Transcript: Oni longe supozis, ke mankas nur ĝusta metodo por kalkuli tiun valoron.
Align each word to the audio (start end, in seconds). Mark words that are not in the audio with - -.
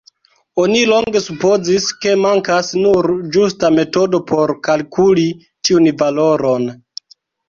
Oni 0.61 0.79
longe 0.91 1.19
supozis, 1.25 1.83
ke 2.05 2.13
mankas 2.21 2.71
nur 2.85 3.07
ĝusta 3.35 3.69
metodo 3.75 4.21
por 4.31 4.53
kalkuli 4.69 5.27
tiun 5.69 5.87
valoron. 6.01 6.67